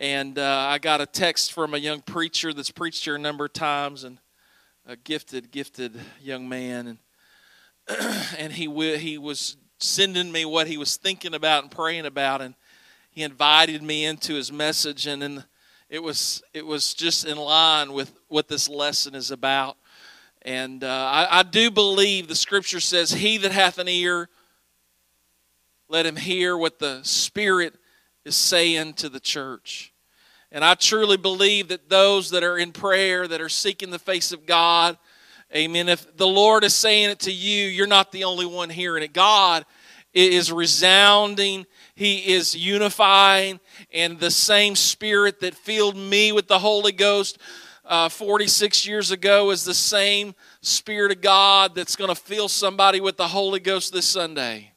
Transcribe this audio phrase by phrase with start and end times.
[0.00, 3.44] and uh, I got a text from a young preacher that's preached here a number
[3.44, 4.18] of times, and
[4.86, 6.98] a gifted, gifted young man, and
[8.38, 12.54] and he he was sending me what he was thinking about and praying about, and
[13.10, 15.44] he invited me into his message, and then
[15.90, 19.76] it was it was just in line with what this lesson is about.
[20.42, 24.30] And uh, I, I do believe the scripture says, "He that hath an ear,
[25.90, 27.74] let him hear what the Spirit
[28.24, 29.92] is saying to the church."
[30.52, 34.32] And I truly believe that those that are in prayer, that are seeking the face
[34.32, 34.98] of God,
[35.54, 35.88] amen.
[35.88, 39.12] If the Lord is saying it to you, you're not the only one hearing it.
[39.12, 39.64] God
[40.12, 43.60] is resounding, He is unifying,
[43.92, 47.38] and the same Spirit that filled me with the Holy Ghost
[47.84, 53.00] uh, 46 years ago is the same Spirit of God that's going to fill somebody
[53.00, 54.72] with the Holy Ghost this Sunday.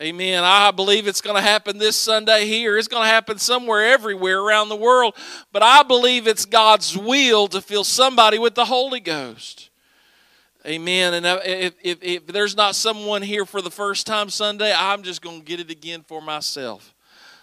[0.00, 0.44] Amen.
[0.44, 2.78] I believe it's going to happen this Sunday here.
[2.78, 5.16] It's going to happen somewhere, everywhere around the world.
[5.50, 9.70] But I believe it's God's will to fill somebody with the Holy Ghost.
[10.64, 11.14] Amen.
[11.14, 15.20] And if, if, if there's not someone here for the first time Sunday, I'm just
[15.20, 16.94] going to get it again for myself.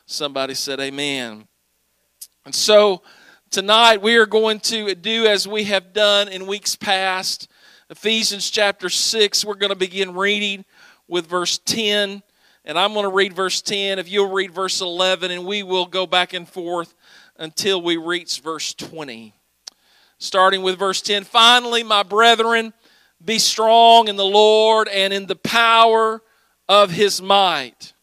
[0.05, 1.47] Somebody said, Amen.
[2.45, 3.01] And so
[3.49, 7.49] tonight we are going to do as we have done in weeks past.
[7.89, 10.63] Ephesians chapter 6, we're going to begin reading
[11.07, 12.23] with verse 10
[12.65, 13.99] and I'm going to read verse 10.
[13.99, 16.95] If you'll read verse 11, and we will go back and forth
[17.37, 19.33] until we reach verse 20.
[20.17, 22.73] Starting with verse 10 Finally, my brethren,
[23.23, 26.21] be strong in the Lord and in the power
[26.67, 27.93] of his might.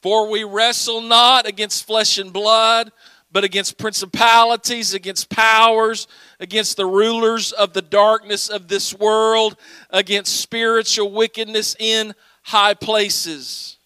[0.00, 2.90] For we wrestle not against flesh and blood
[3.32, 6.06] but against principalities, against powers,
[6.38, 9.56] against the rulers of the darkness of this world,
[9.90, 13.78] against spiritual wickedness in high places.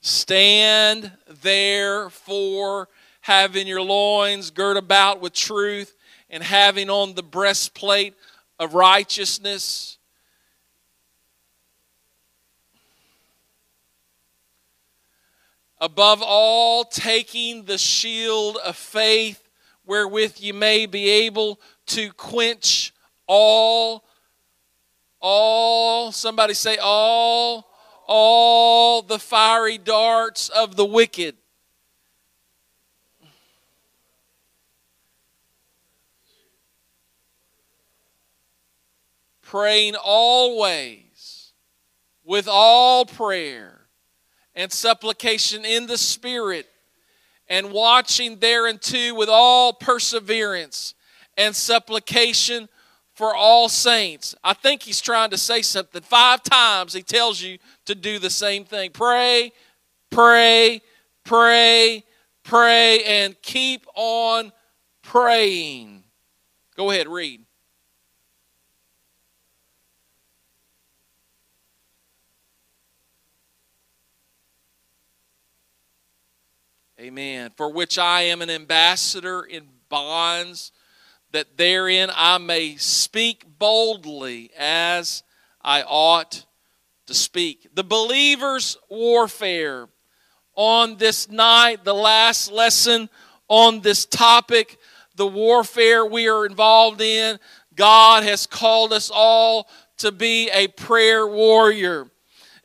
[0.00, 1.10] Stand
[1.42, 2.88] therefore,
[3.22, 5.96] having your loins girt about with truth,
[6.30, 8.14] and having on the breastplate
[8.58, 9.98] of righteousness.
[15.78, 19.46] Above all, taking the shield of faith
[19.84, 22.92] wherewith you may be able to quench
[23.26, 24.04] all,
[25.20, 27.68] all, somebody say, all,
[28.06, 31.36] all the fiery darts of the wicked.
[39.46, 41.52] Praying always
[42.24, 43.86] with all prayer
[44.56, 46.66] and supplication in the Spirit,
[47.48, 50.94] and watching thereunto with all perseverance
[51.36, 52.68] and supplication
[53.14, 54.34] for all saints.
[54.42, 56.02] I think he's trying to say something.
[56.02, 59.52] Five times he tells you to do the same thing pray,
[60.10, 60.82] pray,
[61.24, 62.02] pray,
[62.42, 64.50] pray, and keep on
[65.02, 66.02] praying.
[66.76, 67.45] Go ahead, read.
[76.98, 77.50] Amen.
[77.56, 80.72] For which I am an ambassador in bonds,
[81.30, 85.22] that therein I may speak boldly as
[85.62, 86.46] I ought
[87.06, 87.68] to speak.
[87.74, 89.88] The believer's warfare
[90.54, 93.10] on this night, the last lesson
[93.46, 94.78] on this topic,
[95.16, 97.38] the warfare we are involved in.
[97.74, 102.06] God has called us all to be a prayer warrior.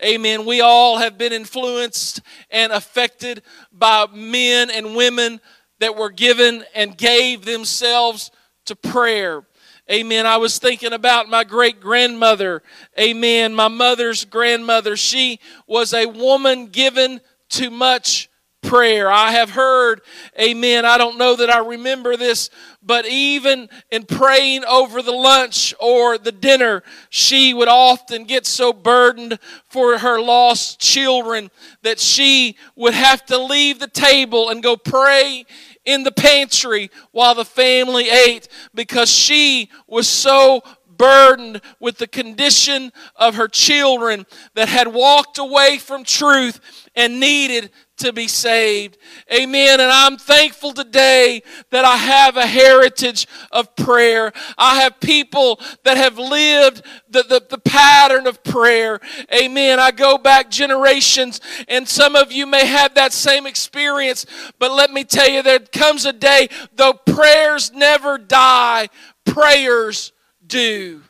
[0.03, 0.45] Amen.
[0.45, 5.39] We all have been influenced and affected by men and women
[5.79, 8.31] that were given and gave themselves
[8.65, 9.43] to prayer.
[9.91, 10.25] Amen.
[10.25, 12.63] I was thinking about my great grandmother.
[12.99, 13.53] Amen.
[13.53, 14.95] My mother's grandmother.
[14.95, 18.29] She was a woman given to much
[18.61, 19.11] prayer.
[19.11, 20.01] I have heard,
[20.39, 20.85] amen.
[20.85, 22.49] I don't know that I remember this,
[22.83, 28.71] but even in praying over the lunch or the dinner, she would often get so
[28.71, 34.77] burdened for her lost children that she would have to leave the table and go
[34.77, 35.45] pray
[35.85, 40.61] in the pantry while the family ate because she was so
[41.01, 44.23] burdened with the condition of her children
[44.53, 47.71] that had walked away from truth and needed
[48.01, 48.97] to be saved.
[49.31, 49.79] Amen.
[49.79, 54.31] And I'm thankful today that I have a heritage of prayer.
[54.57, 58.99] I have people that have lived the, the, the, pattern of prayer.
[59.33, 59.79] Amen.
[59.79, 64.25] I go back generations, and some of you may have that same experience,
[64.59, 68.89] but let me tell you, there comes a day, though prayers never die,
[69.25, 70.11] prayers
[70.45, 71.01] do.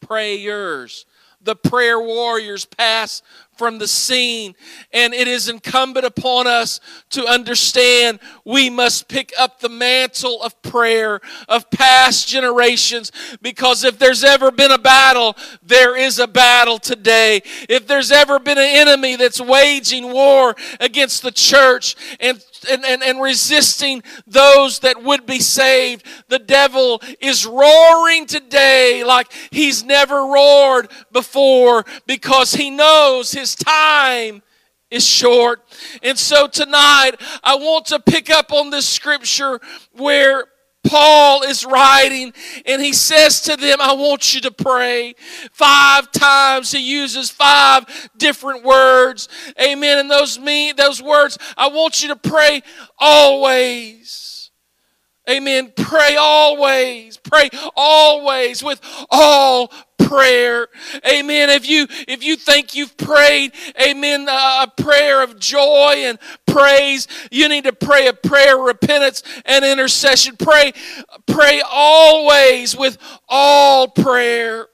[0.00, 1.04] Prayers.
[1.42, 3.22] The prayer warriors pass
[3.60, 4.54] from the scene.
[4.90, 6.80] And it is incumbent upon us
[7.10, 13.12] to understand we must pick up the mantle of prayer of past generations
[13.42, 17.42] because if there's ever been a battle, there is a battle today.
[17.68, 23.02] If there's ever been an enemy that's waging war against the church and and, and,
[23.02, 26.04] and resisting those that would be saved.
[26.28, 34.42] The devil is roaring today like he's never roared before because he knows his time
[34.90, 35.62] is short.
[36.02, 37.12] And so tonight,
[37.44, 39.60] I want to pick up on this scripture
[39.92, 40.46] where
[40.86, 42.32] Paul is writing
[42.64, 45.14] and he says to them, I want you to pray.
[45.52, 49.28] Five times he uses five different words.
[49.60, 49.98] Amen.
[49.98, 52.62] And those mean those words, I want you to pray
[52.98, 54.50] always.
[55.28, 55.72] Amen.
[55.76, 57.18] Pray always.
[57.18, 58.80] Pray always with
[59.10, 59.70] all
[60.10, 60.66] prayer.
[61.08, 61.50] Amen.
[61.50, 67.48] If you if you think you've prayed, amen, a prayer of joy and praise, you
[67.48, 70.36] need to pray a prayer of repentance and intercession.
[70.36, 70.72] Pray
[71.28, 72.98] pray always with
[73.28, 74.66] all prayer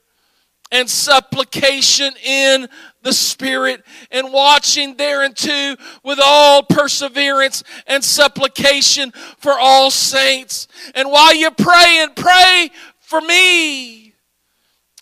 [0.72, 2.66] and supplication in
[3.02, 10.66] the Spirit and watching thereunto with all perseverance and supplication for all saints.
[10.94, 12.70] And while you're praying, pray
[13.00, 14.05] for me.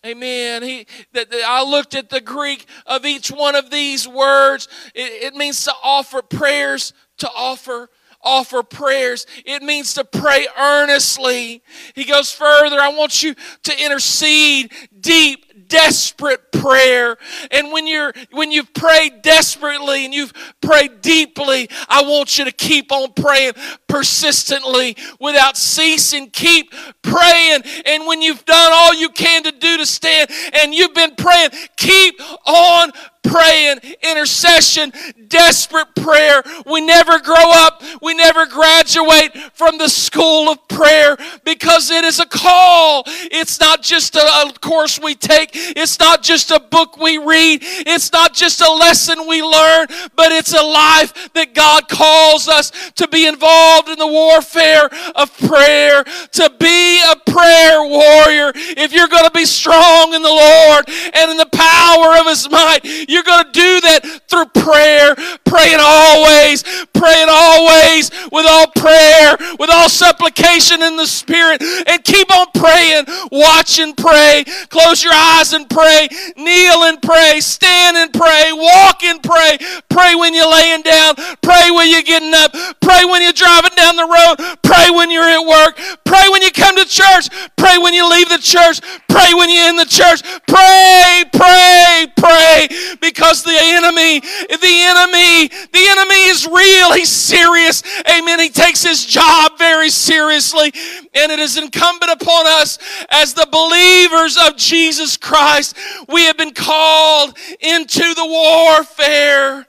[0.04, 0.62] Amen.
[0.62, 4.68] He, that, that I looked at the Greek of each one of these words.
[4.94, 7.88] It, it means to offer prayers, to offer
[8.25, 9.26] offer prayers.
[9.44, 11.62] It means to pray earnestly.
[11.94, 12.80] He goes further.
[12.80, 13.34] I want you
[13.64, 17.16] to intercede deep desperate prayer.
[17.50, 22.52] And when you're when you've prayed desperately and you've prayed deeply, I want you to
[22.52, 23.52] keep on praying
[23.87, 26.30] persistently without ceasing.
[26.30, 27.62] Keep praying.
[27.87, 31.50] And when you've done all you can to do to stand and you've been praying,
[31.76, 32.92] keep on
[33.25, 34.93] praying, intercession,
[35.28, 36.43] desperate prayer.
[36.66, 42.21] We never grow up, we never graduate from the school of prayer because it is
[42.21, 43.04] a call.
[43.07, 47.61] It's not just a, a, course we take, it's not just a book we read,
[47.62, 52.71] it's not just a lesson we learn, but it's a life that God calls us
[52.93, 58.52] to be involved in the warfare of prayer, to be a prayer warrior.
[58.54, 62.49] If you're going to be strong in the Lord and in the power of His
[62.50, 62.81] might,
[63.14, 65.14] you're going to do that through prayer,
[65.47, 72.02] praying always, praying always always with all prayer, with all supplication in the Spirit, and
[72.04, 73.04] keep on praying.
[73.30, 74.44] Watch and pray.
[74.68, 76.09] Close your eyes and pray.
[76.37, 77.40] Kneel and pray.
[77.40, 78.52] Stand and pray.
[78.52, 79.59] Walk and pray.
[79.88, 81.14] Pray when you're laying down.
[81.42, 82.52] Pray when you're getting up.
[82.80, 84.56] Pray when you're driving down the road.
[84.62, 85.78] Pray when you're at work.
[86.04, 87.28] Pray when you come to church.
[87.56, 88.80] Pray when you leave the church.
[89.09, 90.23] Pray when you're in the church.
[90.47, 92.68] Pray, pray, pray.
[93.04, 96.92] Because the enemy, the enemy, the enemy is real.
[96.94, 97.82] He's serious.
[98.08, 98.40] Amen.
[98.40, 100.73] He takes his job very seriously.
[101.14, 102.78] And it is incumbent upon us
[103.11, 105.76] as the believers of Jesus Christ.
[106.08, 109.66] We have been called into the warfare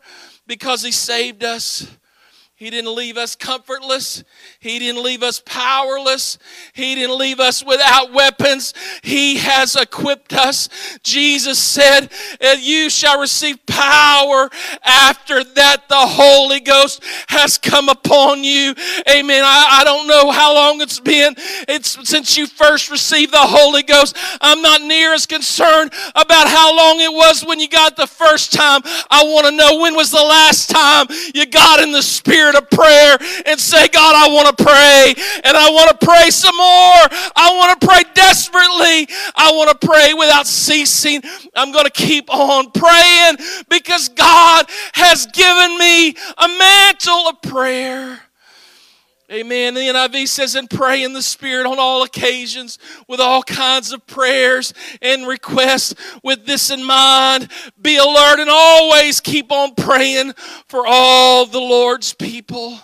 [0.48, 1.88] because he saved us.
[2.58, 4.24] He didn't leave us comfortless.
[4.62, 6.38] He didn't leave us powerless.
[6.72, 8.74] He didn't leave us without weapons.
[9.04, 10.70] He has equipped us.
[11.04, 12.10] Jesus said,
[12.60, 14.50] You shall receive power
[14.86, 18.74] after that the Holy Ghost has come upon you.
[19.10, 19.44] Amen.
[19.44, 21.36] I, I don't know how long it's been
[21.68, 24.16] it's since you first received the Holy Ghost.
[24.40, 28.54] I'm not near as concerned about how long it was when you got the first
[28.54, 28.80] time.
[29.12, 32.70] I want to know when was the last time you got in the spirit of
[32.70, 37.20] prayer and say, God, I want to pray and I want to pray some more.
[37.36, 39.08] I want to pray desperately.
[39.36, 41.22] I want to pray without ceasing.
[41.56, 43.38] I'm going to keep on praying
[43.70, 48.22] because God has given me a mantle of prayer.
[49.32, 49.74] Amen.
[49.74, 52.77] The NIV says, and pray in the Spirit on all occasions
[53.08, 55.96] with all kinds of prayers and requests.
[56.24, 57.50] With this in mind,
[57.82, 60.34] be alert and always keep on praying
[60.67, 62.79] for all the Lord's people.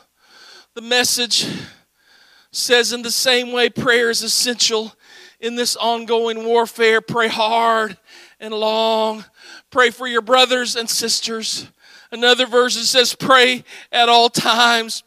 [0.73, 1.45] The message
[2.51, 4.95] says, in the same way, prayer is essential
[5.39, 7.01] in this ongoing warfare.
[7.01, 7.99] Pray hard
[8.39, 9.25] and long.
[9.69, 11.67] Pray for your brothers and sisters.
[12.11, 15.03] Another version says, pray at all times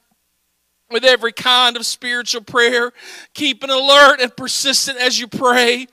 [0.90, 2.92] with every kind of spiritual prayer,
[3.32, 5.86] keeping alert and persistent as you pray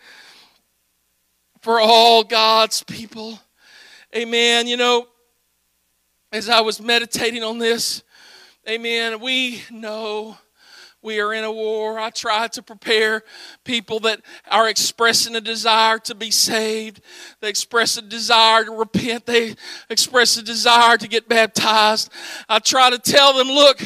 [1.61, 3.39] for all God's people.
[4.15, 4.67] Amen.
[4.67, 5.07] You know,
[6.31, 8.03] as I was meditating on this,
[8.67, 10.37] amen, we know
[11.01, 11.97] we are in a war.
[11.97, 13.23] I try to prepare
[13.63, 17.01] people that are expressing a desire to be saved.
[17.39, 19.25] They express a desire to repent.
[19.25, 19.55] They
[19.89, 22.11] express a desire to get baptized.
[22.47, 23.81] I try to tell them, look,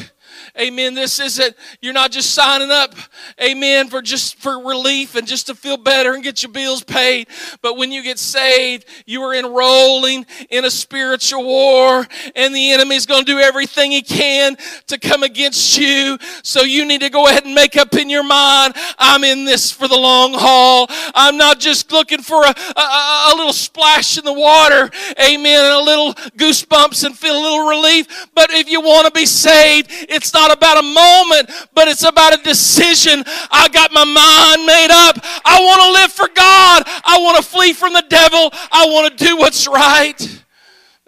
[0.58, 0.94] Amen.
[0.94, 2.94] This isn't, you're not just signing up,
[3.42, 7.28] amen, for just for relief and just to feel better and get your bills paid.
[7.62, 12.96] But when you get saved, you are enrolling in a spiritual war, and the enemy
[12.96, 16.18] is going to do everything he can to come against you.
[16.42, 19.70] So you need to go ahead and make up in your mind I'm in this
[19.70, 20.86] for the long haul.
[21.14, 25.74] I'm not just looking for a, a, a little splash in the water, amen, and
[25.74, 28.28] a little goosebumps and feel a little relief.
[28.34, 32.04] But if you want to be saved, it's not not about a moment, but it's
[32.04, 33.22] about a decision.
[33.50, 35.18] I got my mind made up.
[35.44, 36.82] I want to live for God.
[37.04, 38.50] I want to flee from the devil.
[38.70, 40.42] I want to do what's right.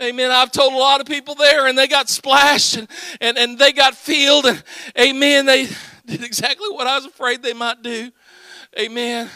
[0.00, 0.30] Amen.
[0.30, 2.88] I've told a lot of people there and they got splashed and,
[3.20, 4.62] and, and they got filled and
[4.98, 5.46] amen.
[5.46, 5.68] They
[6.06, 8.10] did exactly what I was afraid they might do.
[8.78, 9.28] Amen.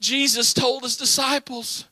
[0.00, 1.86] Jesus told his disciples,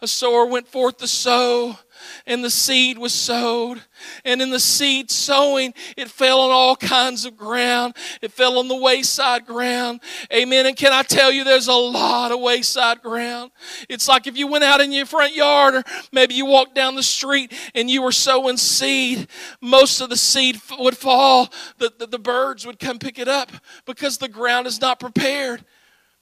[0.00, 1.78] a sower went forth to sow
[2.26, 3.82] and the seed was sowed.
[4.24, 7.96] And in the seed sowing, it fell on all kinds of ground.
[8.22, 10.00] It fell on the wayside ground.
[10.32, 10.66] Amen.
[10.66, 13.50] And can I tell you, there's a lot of wayside ground.
[13.88, 16.94] It's like if you went out in your front yard, or maybe you walked down
[16.94, 19.28] the street and you were sowing seed,
[19.60, 21.48] most of the seed would fall.
[21.78, 23.50] The, the, the birds would come pick it up
[23.84, 25.64] because the ground is not prepared.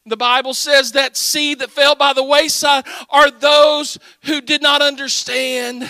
[0.06, 4.80] The Bible says that seed that fell by the wayside are those who did not
[4.80, 5.88] understand.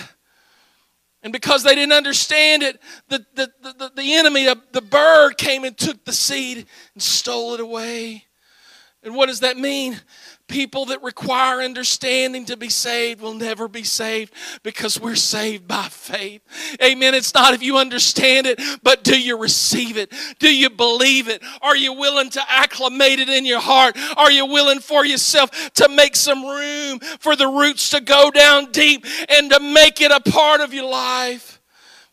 [1.21, 5.63] And because they didn't understand it, the, the, the, the enemy, the, the bird came
[5.63, 8.25] and took the seed and stole it away.
[9.03, 9.99] And what does that mean?
[10.47, 15.83] People that require understanding to be saved will never be saved because we're saved by
[15.89, 16.41] faith.
[16.81, 17.13] Amen.
[17.13, 20.13] It's not if you understand it, but do you receive it?
[20.39, 21.41] Do you believe it?
[21.61, 23.97] Are you willing to acclimate it in your heart?
[24.15, 28.71] Are you willing for yourself to make some room for the roots to go down
[28.71, 31.56] deep and to make it a part of your life?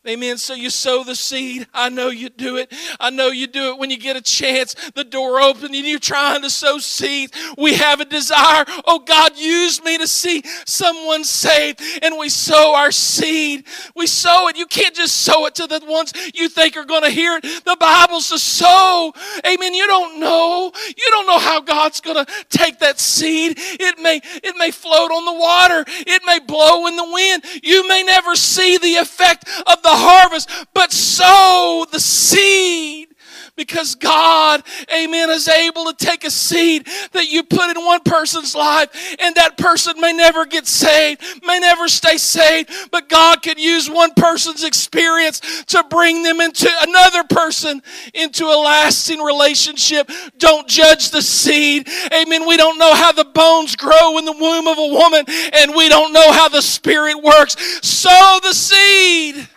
[0.07, 0.37] Amen.
[0.37, 1.67] So you sow the seed.
[1.73, 2.71] I know you do it.
[3.01, 4.75] I know you do it when you get a chance.
[4.95, 7.31] The door open and you're trying to sow seed.
[7.57, 8.67] We have a desire.
[8.87, 11.81] Oh God, use me to see someone saved.
[12.03, 13.65] And we sow our seed.
[13.97, 14.59] We sow it.
[14.59, 17.65] You can't just sow it to the ones you think are going to hear it.
[17.65, 19.13] The Bible's to sow.
[19.47, 19.73] Amen.
[19.73, 20.71] You don't know.
[20.87, 23.55] You don't know how God's going to take that seed.
[23.57, 25.85] It may, it may float on the water.
[25.89, 27.45] It may blow in the wind.
[27.63, 33.09] You may never see the effect of the harvest, but sow the seed
[33.57, 38.55] because God, amen, is able to take a seed that you put in one person's
[38.55, 43.59] life and that person may never get saved, may never stay saved, but God can
[43.59, 47.83] use one person's experience to bring them into another person
[48.13, 50.11] into a lasting relationship.
[50.39, 51.89] Don't judge the seed.
[52.13, 52.47] Amen.
[52.47, 55.89] We don't know how the bones grow in the womb of a woman and we
[55.89, 57.57] don't know how the spirit works.
[57.87, 59.49] Sow the seed.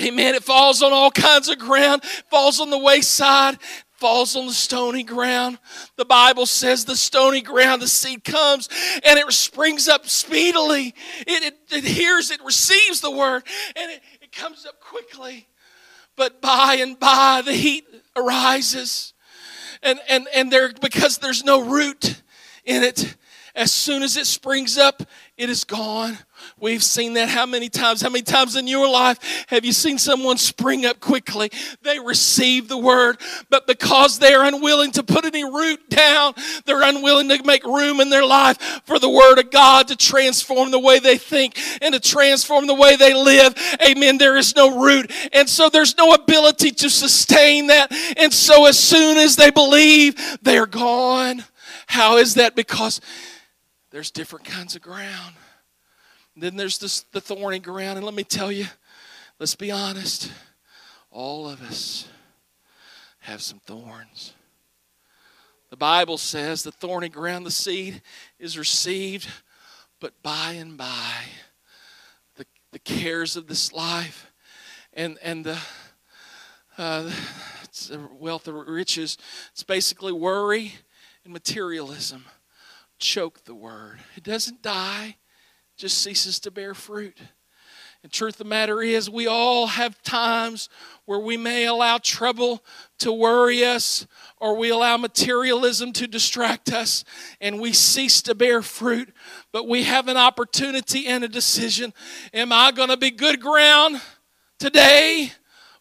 [0.00, 0.34] Amen.
[0.34, 3.58] It falls on all kinds of ground, falls on the wayside,
[4.00, 5.58] falls on the stony ground.
[5.96, 8.68] The Bible says the stony ground, the seed comes
[9.04, 10.94] and it springs up speedily.
[11.26, 13.44] It, it, it hears, it receives the word,
[13.76, 15.46] and it, it comes up quickly.
[16.16, 17.84] But by and by, the heat
[18.16, 19.12] arises.
[19.82, 22.22] And, and, and there, because there's no root
[22.64, 23.16] in it,
[23.54, 25.02] as soon as it springs up,
[25.36, 26.18] it is gone.
[26.58, 28.02] We've seen that how many times?
[28.02, 31.50] How many times in your life have you seen someone spring up quickly?
[31.82, 36.34] They receive the word, but because they're unwilling to put any root down,
[36.66, 40.70] they're unwilling to make room in their life for the word of God to transform
[40.70, 43.54] the way they think and to transform the way they live.
[43.86, 44.18] Amen.
[44.18, 45.10] There is no root.
[45.32, 47.92] And so there's no ability to sustain that.
[48.16, 51.44] And so as soon as they believe, they're gone.
[51.86, 52.54] How is that?
[52.54, 53.00] Because
[53.90, 55.34] there's different kinds of ground.
[56.36, 57.98] Then there's this, the thorny ground.
[57.98, 58.66] And let me tell you,
[59.38, 60.30] let's be honest,
[61.10, 62.08] all of us
[63.20, 64.34] have some thorns.
[65.70, 68.02] The Bible says the thorny ground, the seed,
[68.38, 69.28] is received,
[70.00, 71.24] but by and by,
[72.36, 74.30] the, the cares of this life
[74.94, 75.58] and, and the,
[76.78, 77.10] uh,
[77.88, 79.18] the wealth of riches,
[79.52, 80.74] it's basically worry
[81.24, 82.24] and materialism
[83.00, 83.98] choke the word.
[84.16, 85.16] It doesn't die,
[85.76, 87.18] just ceases to bear fruit.
[88.02, 90.70] And truth of the matter is, we all have times
[91.04, 92.64] where we may allow trouble
[93.00, 94.06] to worry us,
[94.38, 97.04] or we allow materialism to distract us,
[97.42, 99.12] and we cease to bear fruit.
[99.52, 101.92] But we have an opportunity and a decision.
[102.32, 104.00] Am I going to be good ground
[104.58, 105.32] today,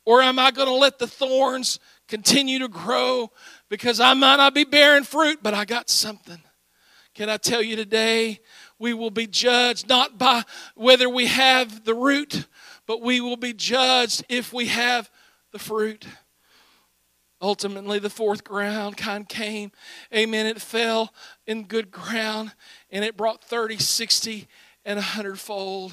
[0.03, 3.31] or am I going to let the thorns continue to grow?
[3.69, 6.41] Because I might not be bearing fruit, but I got something.
[7.19, 8.39] Can I tell you today,
[8.79, 10.43] we will be judged not by
[10.75, 12.47] whether we have the root,
[12.85, 15.11] but we will be judged if we have
[15.51, 16.05] the fruit.
[17.41, 19.73] Ultimately, the fourth ground kind came.
[20.15, 20.45] Amen.
[20.45, 21.13] It fell
[21.45, 22.53] in good ground
[22.89, 24.47] and it brought 30, 60,
[24.85, 25.91] and 100 fold.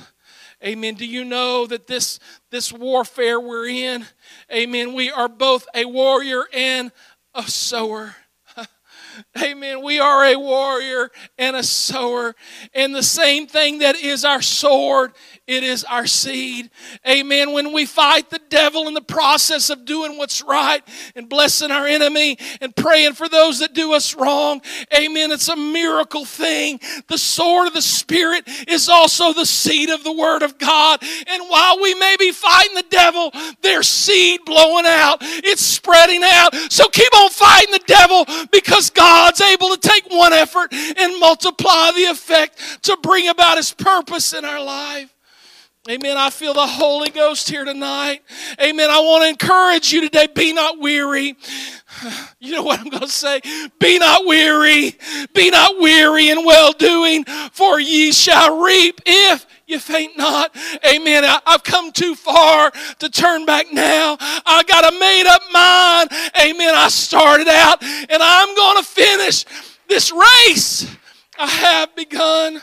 [0.64, 0.94] Amen.
[0.94, 2.20] Do you know that this,
[2.52, 4.06] this warfare we're in,
[4.54, 6.92] amen, we are both a warrior and
[7.34, 8.14] a sower.
[9.40, 9.82] Amen.
[9.82, 12.34] We are a warrior and a sower.
[12.74, 15.12] And the same thing that is our sword,
[15.46, 16.70] it is our seed.
[17.08, 17.52] Amen.
[17.52, 20.82] When we fight the devil in the process of doing what's right
[21.14, 24.60] and blessing our enemy and praying for those that do us wrong,
[24.96, 25.30] amen.
[25.30, 26.80] It's a miracle thing.
[27.08, 31.02] The sword of the Spirit is also the seed of the Word of God.
[31.26, 33.30] And while we may be fighting the devil,
[33.62, 36.54] there's seed blowing out, it's spreading out.
[36.70, 41.20] So keep on fighting the devil because God God's able to take one effort and
[41.20, 45.15] multiply the effect to bring about His purpose in our life.
[45.88, 46.16] Amen.
[46.16, 48.22] I feel the Holy Ghost here tonight.
[48.60, 48.90] Amen.
[48.90, 51.36] I want to encourage you today be not weary.
[52.38, 53.40] You know what I'm going to say?
[53.80, 54.94] Be not weary.
[55.34, 60.54] Be not weary in well doing, for ye shall reap if you faint not.
[60.86, 61.24] Amen.
[61.24, 64.18] I, have come too far to turn back now.
[64.20, 66.10] I got a made up mind.
[66.38, 66.74] Amen.
[66.74, 69.44] I started out and I'm going to finish
[69.88, 70.94] this race
[71.38, 72.60] I have begun.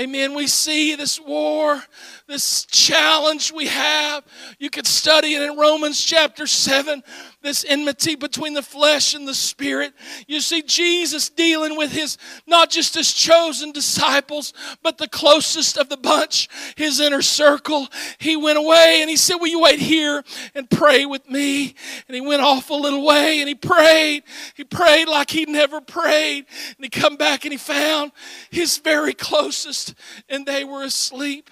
[0.00, 0.34] Amen.
[0.34, 1.82] We see this war
[2.30, 4.24] this challenge we have.
[4.58, 7.02] You could study it in Romans chapter 7,
[7.42, 9.92] this enmity between the flesh and the spirit.
[10.28, 15.88] You see Jesus dealing with his, not just his chosen disciples, but the closest of
[15.88, 17.88] the bunch, his inner circle.
[18.18, 20.22] He went away and he said, Will you wait here
[20.54, 21.74] and pray with me?
[22.06, 24.22] And he went off a little way and he prayed.
[24.54, 26.46] He prayed like he'd never prayed.
[26.76, 28.12] And he come back and he found
[28.50, 29.94] his very closest,
[30.28, 31.50] and they were asleep.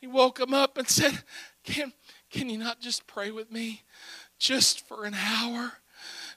[0.00, 1.22] He woke him up and said,
[1.64, 1.92] Can,
[2.30, 3.82] can you not just pray with me
[4.38, 5.72] just for an hour?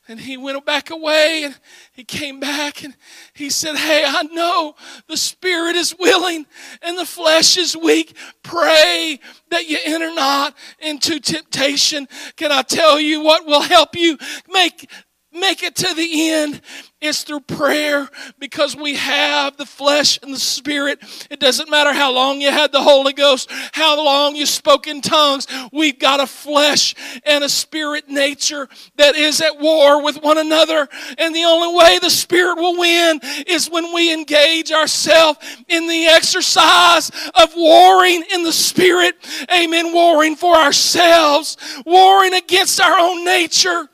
[0.07, 1.59] And he went back away and
[1.91, 2.95] he came back and
[3.33, 4.73] he said, Hey, I know
[5.07, 6.47] the spirit is willing
[6.81, 8.17] and the flesh is weak.
[8.41, 9.19] Pray
[9.51, 12.07] that you enter not into temptation.
[12.37, 14.17] Can I tell you what will help you
[14.51, 14.89] make
[15.31, 16.61] make it to the end
[17.01, 20.99] it's through prayer because we have the flesh and the spirit.
[21.31, 24.99] It doesn't matter how long you had the Holy Ghost, how long you spoke in
[24.99, 25.47] tongues.
[25.71, 30.89] We've got a flesh and a spirit nature that is at war with one another.
[31.17, 35.39] And the only way the spirit will win is when we engage ourselves
[35.69, 39.15] in the exercise of warring in the spirit.
[39.55, 39.93] Amen.
[39.93, 43.87] Warring for ourselves, warring against our own nature.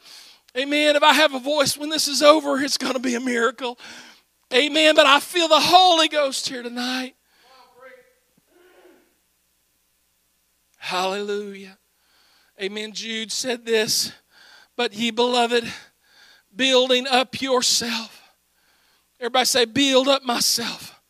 [0.57, 0.95] Amen.
[0.95, 3.77] If I have a voice when this is over, it's going to be a miracle.
[4.53, 4.95] Amen.
[4.95, 7.15] But I feel the Holy Ghost here tonight.
[10.77, 11.77] Hallelujah.
[12.61, 12.93] Amen.
[12.93, 14.13] Jude said this,
[14.77, 15.65] but ye beloved,
[16.55, 18.21] building up yourself.
[19.19, 21.01] Everybody say, build up myself.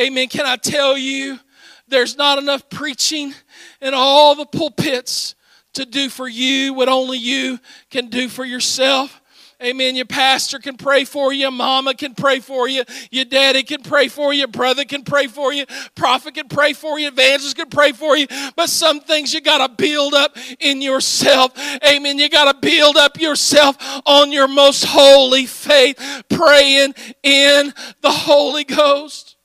[0.00, 0.28] Amen.
[0.28, 1.40] Can I tell you,
[1.88, 3.34] there's not enough preaching
[3.82, 5.34] in all the pulpits
[5.78, 7.58] to do for you what only you
[7.90, 9.20] can do for yourself.
[9.60, 9.96] Amen.
[9.96, 11.50] Your pastor can pray for you.
[11.50, 12.84] Mama can pray for you.
[13.10, 14.46] Your daddy can pray for you.
[14.46, 15.66] Brother can pray for you.
[15.96, 17.08] Prophet can pray for you.
[17.08, 18.28] Evangelist can pray for you.
[18.54, 21.52] But some things you got to build up in yourself.
[21.84, 22.18] Amen.
[22.20, 28.62] You got to build up yourself on your most holy faith, praying in the Holy
[28.62, 29.37] Ghost.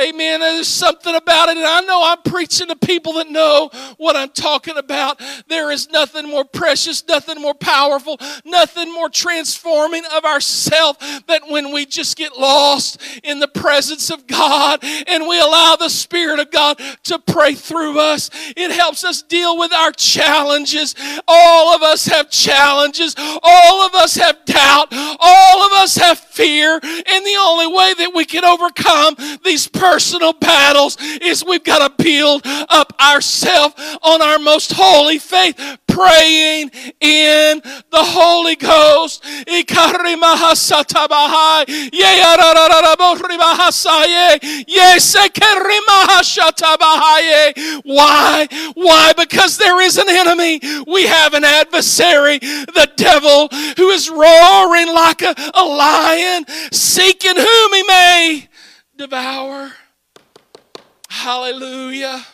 [0.00, 0.40] Amen.
[0.40, 1.56] There's something about it.
[1.56, 5.20] And I know I'm preaching to people that know what I'm talking about.
[5.46, 11.72] There is nothing more precious, nothing more powerful, nothing more transforming of ourself than when
[11.72, 16.50] we just get lost in the presence of God and we allow the Spirit of
[16.50, 18.30] God to pray through us.
[18.56, 20.96] It helps us deal with our challenges.
[21.28, 23.14] All of us have challenges.
[23.18, 24.88] All of us have doubt.
[24.92, 26.80] All of us have fear.
[26.82, 32.02] And the only way that we can overcome these personal battles is we've got to
[32.02, 36.70] build up ourselves on our most holy faith, praying
[37.00, 39.22] in the Holy Ghost.
[47.84, 48.48] Why?
[48.74, 49.12] Why?
[49.12, 50.60] Because there is an enemy.
[50.86, 57.74] We have an adversary, the devil, who is roaring like a, a lion, seeking whom
[57.74, 58.48] he may
[58.96, 59.72] devour.
[61.08, 62.24] Hallelujah.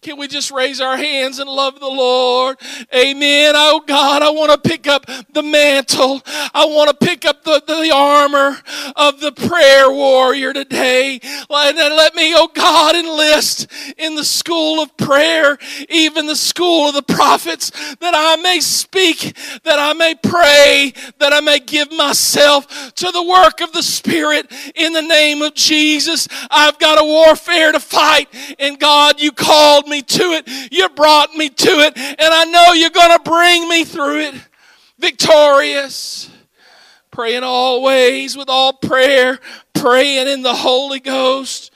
[0.00, 2.56] Can we just raise our hands and love the Lord?
[2.94, 3.54] Amen.
[3.56, 6.22] Oh God, I want to pick up the mantle.
[6.26, 8.58] I want to pick up the, the armor
[8.94, 11.18] of the prayer warrior today.
[11.50, 15.58] And let me, oh God, enlist in the school of prayer,
[15.88, 21.32] even the school of the prophets, that I may speak, that I may pray, that
[21.32, 26.28] I may give myself to the work of the Spirit in the name of Jesus.
[26.50, 28.28] I've got a warfare to fight,
[28.60, 30.72] and God, you called me to it.
[30.72, 31.96] You brought me to it.
[31.96, 34.34] And I know you're going to bring me through it
[34.98, 36.30] victorious.
[37.10, 39.40] Praying always with all prayer,
[39.74, 41.72] praying in the Holy Ghost.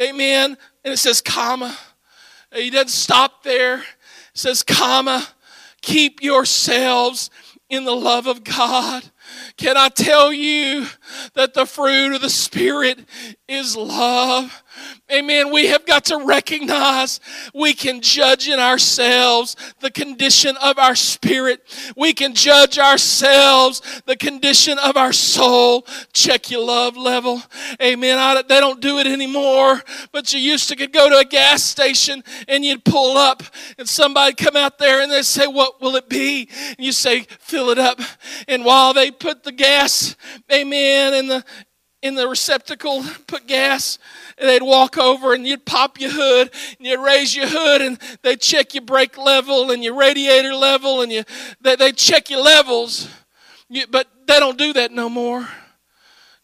[0.00, 0.56] Amen.
[0.84, 1.76] And it says, comma.
[2.52, 3.78] He doesn't stop there.
[3.78, 3.84] It
[4.34, 5.28] says, comma.
[5.80, 7.30] Keep yourselves
[7.68, 9.04] in the love of God.
[9.56, 10.86] Can I tell you
[11.34, 13.00] that the fruit of the Spirit
[13.48, 14.62] is love?
[15.12, 15.52] Amen.
[15.52, 17.20] We have got to recognize
[17.54, 21.60] we can judge in ourselves the condition of our spirit.
[21.96, 25.86] We can judge ourselves the condition of our soul.
[26.12, 27.42] Check your love level.
[27.82, 28.18] Amen.
[28.18, 31.62] I, they don't do it anymore, but you used to could go to a gas
[31.62, 33.42] station and you'd pull up
[33.78, 36.48] and somebody come out there and they say, What will it be?
[36.68, 38.00] And you say, Fill it up.
[38.48, 40.16] And while they put the gas,
[40.52, 41.44] amen, in the
[42.02, 43.98] in the receptacle, put gas,
[44.38, 47.98] and they'd walk over and you'd pop your hood and you'd raise your hood and
[48.22, 51.24] they'd check your brake level and your radiator level and you
[51.60, 53.08] they, they'd check your levels.
[53.68, 55.46] You, but they don't do that no more.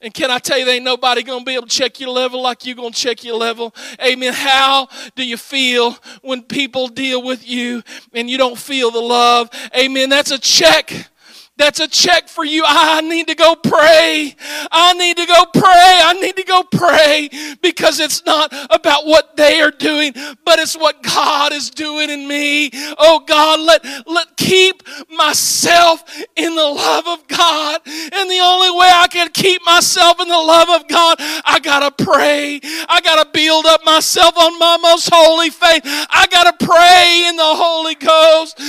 [0.03, 2.11] And can I tell you, there ain't nobody going to be able to check your
[2.11, 3.75] level like you're going to check your level.
[4.05, 4.35] Amen.
[4.35, 9.49] How do you feel when people deal with you and you don't feel the love?
[9.75, 10.11] Amen.
[10.11, 11.09] That's a check
[11.59, 12.65] that's a check for you.
[12.67, 14.35] I need to go pray.
[14.71, 15.63] I need to go pray.
[15.65, 17.31] I need to go pray
[17.63, 20.13] because it's not about what they are doing,
[20.45, 22.71] but it's what God is doing in me.
[22.99, 26.05] Oh God, let, let keep myself
[26.37, 27.81] in the love of God.
[27.87, 31.91] And the only way I can keep myself in the love of God, I gotta
[32.05, 32.61] pray.
[32.89, 35.83] I gotta build up myself on my most holy faith.
[35.85, 38.61] I gotta pray in the Holy Ghost.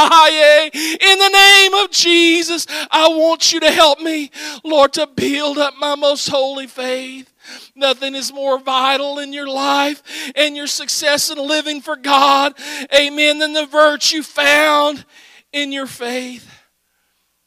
[0.00, 4.30] In the name of Jesus, I want you to help me,
[4.64, 7.32] Lord, to build up my most holy faith.
[7.74, 10.02] Nothing is more vital in your life
[10.36, 12.54] and your success in living for God,
[12.94, 15.04] amen, than the virtue found
[15.52, 16.46] in your faith.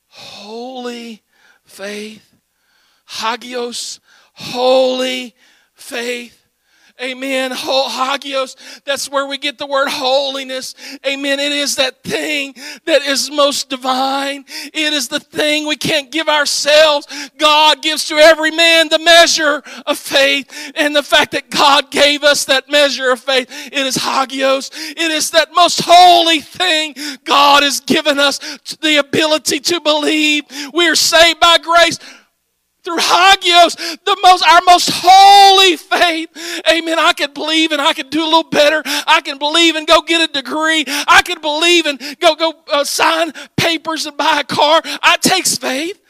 [0.08, 1.22] holy
[1.64, 2.36] faith.
[3.06, 4.00] Hagios,
[4.34, 5.36] holy
[5.74, 6.41] faith.
[7.02, 7.52] Amen.
[7.52, 10.76] Hagios, that's where we get the word holiness.
[11.06, 11.40] Amen.
[11.40, 12.54] It is that thing
[12.86, 14.46] that is most divine.
[14.74, 17.08] It is the thing we can't give ourselves.
[17.38, 20.74] God gives to every man the measure of faith.
[20.76, 24.70] And the fact that God gave us that measure of faith, it is Hagios.
[24.74, 28.38] It is that most holy thing God has given us
[28.82, 30.44] the ability to believe.
[30.74, 31.98] We are saved by grace
[32.84, 36.30] through Hagios, the most, our most holy faith.
[36.70, 36.98] Amen.
[37.00, 38.82] I can believe and I can do a little better.
[38.86, 40.84] I can believe and go get a degree.
[40.88, 44.82] I can believe and go go uh, sign papers and buy a car.
[44.84, 46.01] It takes faith.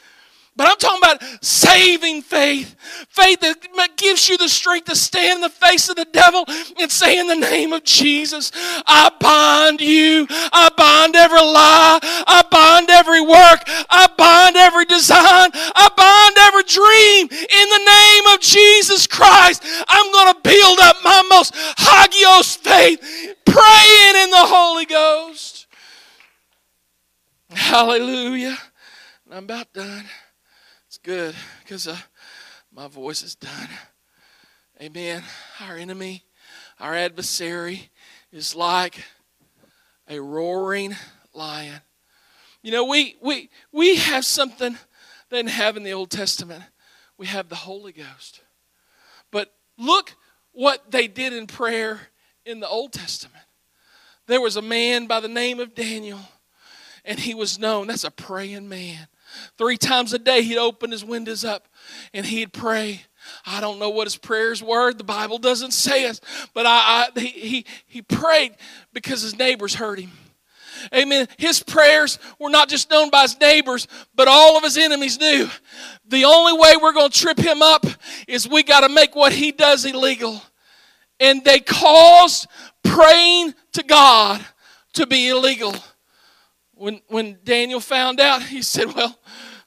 [0.62, 2.76] But I'm talking about saving faith.
[3.10, 6.45] Faith that gives you the strength to stand in the face of the devil
[6.80, 8.52] and say, In the name of Jesus,
[8.86, 10.28] I bind you.
[10.30, 11.97] I bind every lie.
[12.04, 13.63] I bind every work.
[13.89, 15.50] I bind every design.
[15.56, 17.26] I bind every dream.
[17.32, 23.00] In the name of Jesus Christ, I'm going to build up my most hagios faith,
[23.45, 25.65] praying in the Holy Ghost.
[27.50, 28.60] Hallelujah.
[29.32, 30.06] I'm about done
[31.04, 31.98] good because uh,
[32.74, 33.70] my voice is done.
[34.82, 35.24] Amen.
[35.60, 36.24] Our enemy,
[36.80, 37.90] our adversary,
[38.32, 39.04] is like
[40.08, 40.96] a roaring
[41.34, 41.82] lion.
[42.62, 44.78] You know, we we we have something
[45.30, 46.64] they didn't have in the Old Testament.
[47.18, 48.42] We have the Holy Ghost.
[49.32, 50.16] But look
[50.52, 52.02] what they did in prayer
[52.46, 53.44] in the Old Testament.
[54.28, 56.20] There was a man by the name of Daniel,
[57.04, 57.88] and he was known.
[57.88, 59.08] That's a praying man.
[59.58, 61.67] Three times a day, he'd open his windows up
[62.13, 63.02] and he'd pray.
[63.46, 64.94] I don't know what his prayers were.
[64.94, 66.20] The Bible doesn't say it,
[66.54, 68.56] but I, I he, he, he prayed
[68.94, 70.12] because his neighbors heard him.
[70.94, 71.28] Amen.
[71.38, 75.50] His prayers were not just known by his neighbors, but all of his enemies knew.
[76.08, 77.86] The only way we're going to trip him up
[78.28, 80.41] is we got to make what he does illegal.
[81.20, 82.48] And they caused
[82.84, 84.44] praying to God
[84.94, 85.76] to be illegal.
[86.82, 89.15] When, when Daniel found out, he said, Well,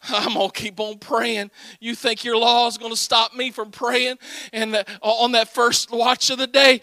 [0.09, 1.53] I'm going to keep on praying.
[1.79, 4.17] You think your law is going to stop me from praying?
[4.53, 6.81] And the, on that first watch of the day,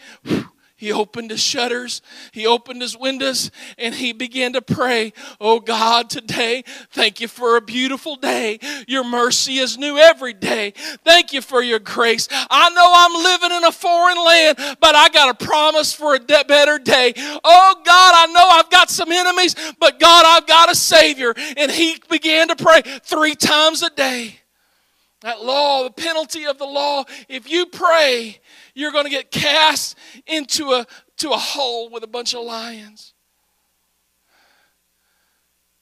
[0.82, 6.10] he opened his shutters, he opened his windows, and he began to pray, Oh God,
[6.10, 8.58] today, thank you for a beautiful day.
[8.88, 10.74] Your mercy is new every day.
[11.04, 12.28] Thank you for your grace.
[12.32, 16.20] I know I'm living in a foreign land, but I got a promise for a
[16.20, 17.14] de- better day.
[17.16, 21.36] Oh God, I know I've got some enemies, but God, I've got a Savior.
[21.58, 24.40] And he began to pray three times a day.
[25.22, 28.40] That law, the penalty of the law, if you pray,
[28.74, 30.86] you're going to get cast into a,
[31.18, 33.14] to a hole with a bunch of lions.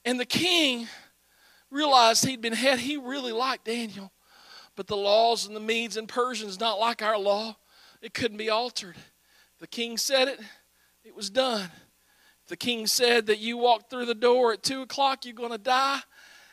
[0.04, 0.88] And the king
[1.70, 2.78] realized he'd been had.
[2.78, 4.12] He really liked Daniel.
[4.76, 7.56] But the laws and the Medes and Persians, not like our law,
[8.00, 8.96] it couldn't be altered.
[9.58, 10.40] The king said it,
[11.04, 11.70] it was done.
[12.48, 15.58] The king said that you walk through the door at 2 o'clock, you're going to
[15.58, 16.00] die.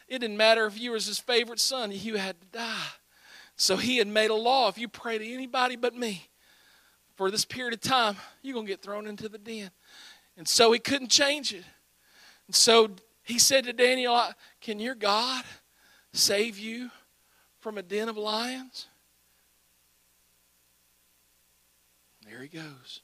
[0.08, 2.88] It didn't matter if you was his favorite son, you had to die.
[3.56, 6.27] So he had made a law if you pray to anybody but me
[7.18, 9.72] for this period of time, you're going to get thrown into the den.
[10.38, 11.64] And so he couldn't change it.
[12.46, 12.92] And so
[13.24, 14.24] he said to Daniel,
[14.62, 15.44] Can your God
[16.14, 16.92] save you
[17.60, 18.88] from a den of lions?
[22.30, 23.02] There he goes.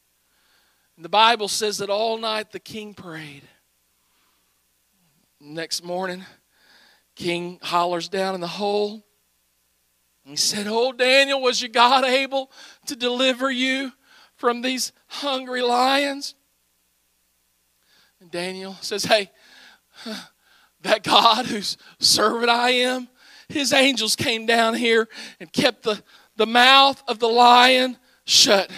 [0.95, 3.41] And the Bible says that all night the king prayed.
[5.39, 6.23] Next morning,
[7.15, 9.03] king hollers down in the hole.
[10.23, 12.51] He said, Oh, Daniel, was your God able
[12.85, 13.91] to deliver you
[14.43, 16.35] from these hungry lions?
[18.19, 19.31] And Daniel says, Hey,
[20.81, 23.07] that God whose servant I am,
[23.47, 25.07] his angels came down here
[25.39, 26.03] and kept the,
[26.35, 28.69] the mouth of the lion shut.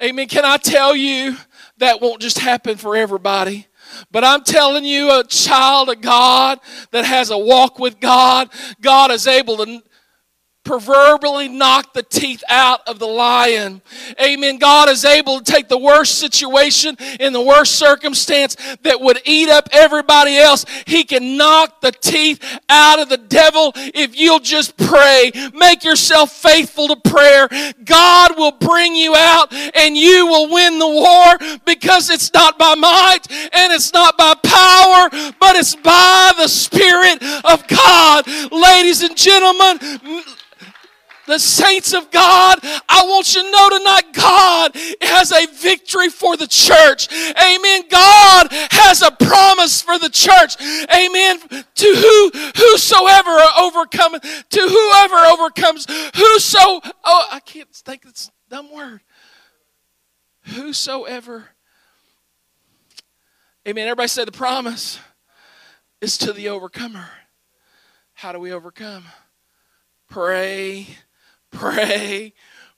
[0.00, 0.28] Amen.
[0.28, 1.36] Can I tell you
[1.78, 3.66] that won't just happen for everybody?
[4.12, 6.60] But I'm telling you, a child of God
[6.92, 9.82] that has a walk with God, God is able to
[10.64, 13.80] proverbially knock the teeth out of the lion.
[14.22, 14.58] Amen.
[14.58, 19.48] God is able to take the worst situation in the worst circumstance that would eat
[19.48, 20.66] up everybody else.
[20.86, 25.32] He can knock the teeth out of the devil if you'll just pray.
[25.54, 27.48] Make yourself faithful to prayer.
[27.84, 32.74] God will bring you out and you will win the war because it's not by
[32.74, 38.26] might and it's not by power, but it's by the Spirit of God.
[38.52, 39.78] Ladies and gentlemen,
[41.30, 46.36] the saints of God, I want you to know tonight God has a victory for
[46.36, 47.08] the church.
[47.12, 47.82] Amen.
[47.88, 50.56] God has a promise for the church.
[50.92, 51.38] Amen.
[51.40, 56.58] To who whosoever overcometh, to whoever overcomes, whoso
[57.04, 59.00] oh I can't think it's a dumb word.
[60.42, 61.48] Whosoever.
[63.68, 63.86] Amen.
[63.86, 64.98] Everybody say the promise
[66.00, 67.06] is to the overcomer.
[68.14, 69.04] How do we overcome?
[70.08, 70.88] Pray,
[71.50, 72.32] pray,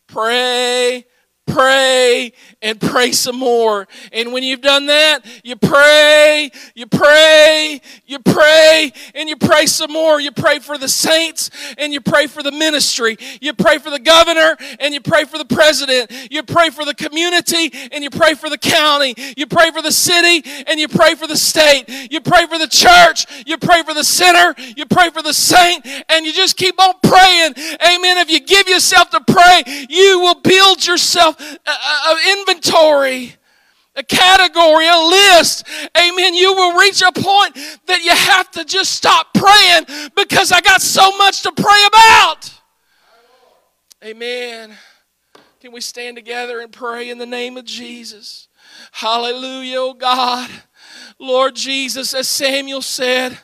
[0.06, 1.04] pray,
[1.52, 3.86] pray and pray some more.
[4.12, 9.92] And when you've done that, you pray, you pray, you pray, and you pray some
[9.92, 10.20] more.
[10.20, 13.16] You pray for the saints and you pray for the ministry.
[13.40, 16.10] You pray for the governor and you pray for the president.
[16.30, 19.14] You pray for the community and you pray for the county.
[19.36, 22.10] You pray for the city and you pray for the state.
[22.10, 23.26] You pray for the church.
[23.46, 24.54] You pray for the sinner.
[24.76, 27.54] You pray for the saint and you just keep on praying.
[27.82, 28.18] Amen.
[28.18, 31.36] If you give yourself to pray, you will build yourself
[31.66, 33.36] an inventory,
[33.96, 35.66] a category, a list.
[35.96, 36.34] Amen.
[36.34, 40.82] You will reach a point that you have to just stop praying because I got
[40.82, 42.52] so much to pray about.
[44.04, 44.76] Amen.
[45.60, 48.48] Can we stand together and pray in the name of Jesus?
[48.90, 50.50] Hallelujah, oh God.
[51.18, 53.38] Lord Jesus, as Samuel said,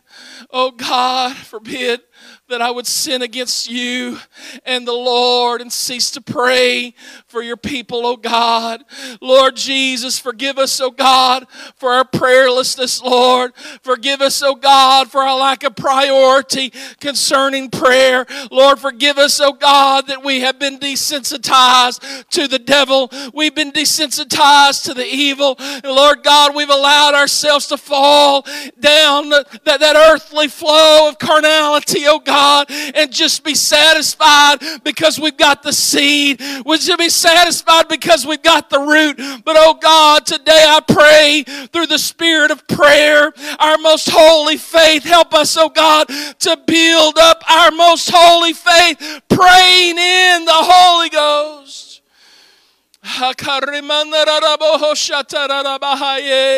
[0.51, 2.01] oh God, forbid
[2.49, 4.19] that I would sin against you
[4.65, 6.95] and the Lord and cease to pray
[7.27, 8.85] for your people, oh God.
[9.21, 13.55] Lord Jesus, forgive us, oh God, for our prayerlessness, Lord.
[13.83, 18.27] Forgive us, oh God, for our lack of priority concerning prayer.
[18.51, 23.11] Lord, forgive us, oh God, that we have been desensitized to the devil.
[23.35, 25.57] We've been desensitized to the evil.
[25.59, 28.47] And Lord God, we've allowed ourselves to fall
[28.81, 32.71] down that, that earthly flow of carnality, oh God.
[32.71, 36.41] And just be satisfied because we've got the seed.
[36.65, 39.17] Would you be satisfied because we've got the root?
[39.45, 45.05] But oh God, today I pray through the spirit of prayer, our most holy faith.
[45.05, 51.11] Help us, oh God, to build up our most holy faith, praying in the Holy
[51.11, 51.88] Ghost.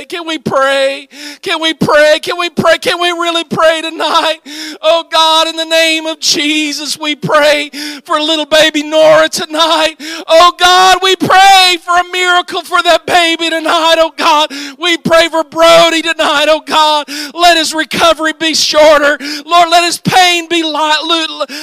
[0.08, 1.08] Can we pray?
[1.42, 2.18] Can we pray?
[2.20, 2.78] Can we pray?
[2.78, 4.40] Can we really pray tonight?
[4.82, 7.70] Oh God, in the name of Jesus, we pray
[8.04, 9.96] for little baby Nora tonight.
[10.00, 13.96] Oh God, we pray for a miracle for that baby tonight.
[13.98, 16.46] Oh God, we pray for Brody tonight.
[16.48, 19.18] Oh God, let his recovery be shorter.
[19.44, 21.02] Lord, let his pain be light.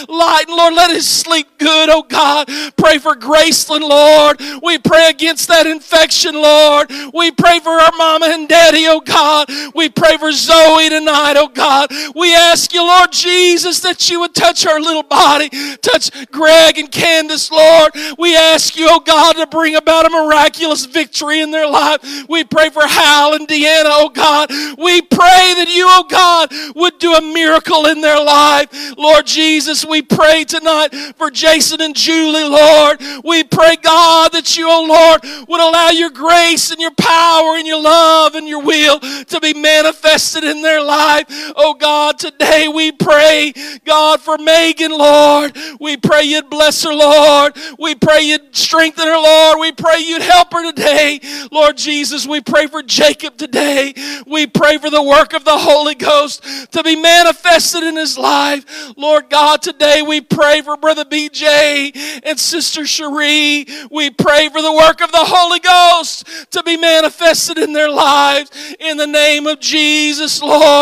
[0.08, 0.46] light.
[0.48, 1.90] Lord, let his sleep good.
[1.90, 4.40] Oh God, pray for Graceland, Lord.
[4.64, 6.92] We pray against that infection, Lord.
[7.14, 9.50] We pray for our mama and daddy, oh God.
[9.74, 11.92] We pray for Zoe tonight, oh God.
[12.16, 16.92] We ask you, Lord Jesus, that you would touch her little body, touch Greg and
[16.92, 17.92] Candace, Lord.
[18.18, 22.00] We ask you, oh God, to bring about a miraculous victory in their life.
[22.30, 24.50] We pray for Hal and Deanna, oh God.
[24.78, 28.70] We pray that you, oh God, would do a miracle in their life.
[28.98, 33.02] Lord Jesus, we pray tonight for Jason and Julie, Lord.
[33.24, 37.68] We pray, God, that you, oh Lord, would allow your grace and your power and
[37.68, 41.26] your love and your will to be manifested in their life.
[41.56, 43.54] Oh God, today we pray,
[43.86, 45.58] God, for Megan, Lord.
[45.80, 47.58] We pray you'd bless her, Lord.
[47.80, 49.60] We pray you'd strengthen her, Lord.
[49.60, 51.20] We pray you'd help her today.
[51.52, 53.94] Lord Jesus, we pray for Jacob today.
[54.26, 58.66] We pray for the work of the Holy Ghost to be manifested in his life.
[58.98, 63.66] Lord God, today we pray for Brother BJ and Sister Cherie.
[63.92, 64.10] We
[64.50, 69.08] for the work of the Holy Ghost to be manifested in their lives in the
[69.08, 70.78] name of Jesus, Lord.